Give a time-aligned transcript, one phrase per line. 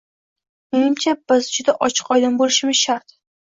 [0.75, 3.19] Menimcha, biz juda ochiq-oydin boʻlishimiz shart.